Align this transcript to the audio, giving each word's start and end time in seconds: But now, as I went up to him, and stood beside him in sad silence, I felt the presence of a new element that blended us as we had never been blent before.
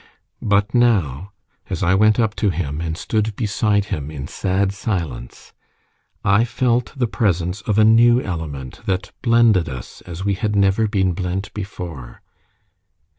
But 0.41 0.73
now, 0.73 1.31
as 1.69 1.83
I 1.83 1.93
went 1.93 2.19
up 2.19 2.35
to 2.37 2.49
him, 2.49 2.81
and 2.81 2.97
stood 2.97 3.35
beside 3.35 3.85
him 3.93 4.09
in 4.09 4.27
sad 4.27 4.71
silence, 4.73 5.53
I 6.25 6.43
felt 6.43 6.93
the 6.97 7.05
presence 7.05 7.61
of 7.67 7.77
a 7.77 7.83
new 7.85 8.19
element 8.19 8.81
that 8.87 9.11
blended 9.21 9.69
us 9.69 10.01
as 10.07 10.25
we 10.25 10.33
had 10.33 10.55
never 10.55 10.87
been 10.87 11.13
blent 11.13 11.53
before. 11.53 12.23